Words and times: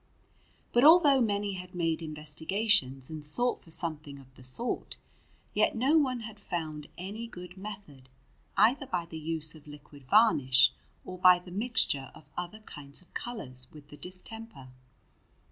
But 0.73 0.83
although 0.83 1.21
many 1.21 1.53
had 1.53 1.75
made 1.75 2.01
investigations 2.01 3.11
and 3.11 3.23
sought 3.23 3.61
for 3.61 3.69
something 3.69 4.17
of 4.17 4.33
the 4.33 4.43
sort, 4.43 4.97
yet 5.53 5.75
no 5.75 5.95
one 5.95 6.21
had 6.21 6.39
found 6.39 6.87
any 6.97 7.27
good 7.27 7.55
method, 7.55 8.09
either 8.57 8.87
by 8.87 9.05
the 9.05 9.19
use 9.19 9.53
of 9.53 9.67
liquid 9.67 10.03
varnish 10.03 10.73
or 11.05 11.19
by 11.19 11.37
the 11.37 11.51
mixture 11.51 12.09
of 12.15 12.31
other 12.35 12.61
kinds 12.61 13.03
of 13.03 13.13
colours 13.13 13.67
with 13.71 13.89
the 13.89 13.97
distemper. 13.97 14.69